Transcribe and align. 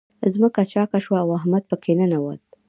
ځمکه 0.33 0.61
چاک 0.71 0.91
شوه، 1.03 1.19
او 1.23 1.29
احمد 1.39 1.63
په 1.69 1.75
کې 1.83 1.91
ننوت. 1.99 2.41